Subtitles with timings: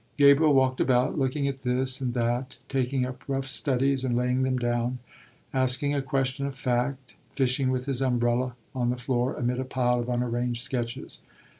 [0.17, 4.57] Gabriel walked about, looking at this and that, taking up rough studies and laying them
[4.57, 4.97] down,
[5.53, 9.99] asking a question of fact, fishing with his umbrella, on the floor, amid a pile
[9.99, 11.21] of unarranged sketches.